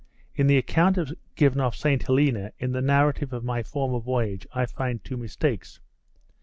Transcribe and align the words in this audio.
[* 0.21 0.33
In 0.35 0.47
the 0.47 0.57
account 0.57 0.97
given 1.35 1.61
of 1.61 1.75
St 1.75 2.01
Helena 2.01 2.53
in 2.57 2.71
the 2.71 2.81
narrative 2.81 3.33
of 3.33 3.43
my 3.43 3.61
former 3.61 3.99
voyage, 3.99 4.47
I 4.51 4.65
find 4.65 5.03
two 5.03 5.15
mistakes. 5.15 5.79